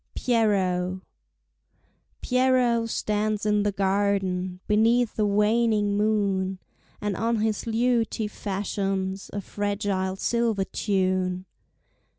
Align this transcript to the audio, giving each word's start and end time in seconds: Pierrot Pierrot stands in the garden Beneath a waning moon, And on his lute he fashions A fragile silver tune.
Pierrot 0.15 1.01
Pierrot 2.23 2.89
stands 2.89 3.45
in 3.45 3.61
the 3.61 3.71
garden 3.71 4.59
Beneath 4.65 5.19
a 5.19 5.27
waning 5.27 5.95
moon, 5.95 6.57
And 6.99 7.15
on 7.15 7.41
his 7.41 7.67
lute 7.67 8.15
he 8.15 8.27
fashions 8.27 9.29
A 9.31 9.41
fragile 9.41 10.15
silver 10.15 10.63
tune. 10.63 11.45